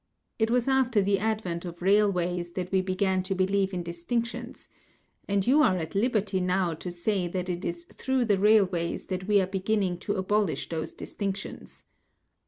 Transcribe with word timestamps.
It 0.39 0.49
was 0.49 0.67
after 0.67 0.99
the 1.03 1.19
advent 1.19 1.63
of 1.63 1.83
railways 1.83 2.53
that 2.53 2.71
we 2.71 2.81
began 2.81 3.21
to 3.21 3.35
believe 3.35 3.71
in 3.71 3.83
distinctions, 3.83 4.67
and 5.27 5.45
you 5.45 5.61
are 5.61 5.77
at 5.77 5.93
liberty 5.93 6.41
now 6.41 6.73
to 6.73 6.91
say 6.91 7.27
that 7.27 7.49
it 7.49 7.63
is 7.63 7.83
through 7.83 8.25
the 8.25 8.39
railways 8.39 9.05
that 9.13 9.27
we 9.27 9.39
are 9.41 9.45
beginning 9.45 9.99
to 9.99 10.13
abolish 10.15 10.69
those 10.69 10.91
distinctions. 10.91 11.83